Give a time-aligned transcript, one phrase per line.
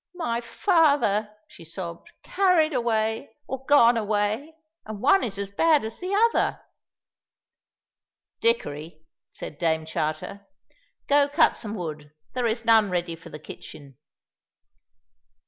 [0.15, 5.99] "My father," she sobbed, "carried away, or gone away, and one is as bad as
[5.99, 6.59] the other!"
[8.39, 10.47] "Dickory," said Dame Charter,
[11.07, 13.99] "go cut some wood; there is none ready for the kitchen."